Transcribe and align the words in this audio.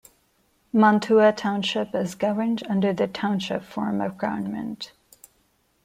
Mantua 0.73 1.31
Township 1.31 1.93
is 1.93 2.15
governed 2.15 2.63
under 2.67 2.91
the 2.91 3.07
Township 3.07 3.61
form 3.61 4.01
of 4.01 4.17
government. 4.17 4.93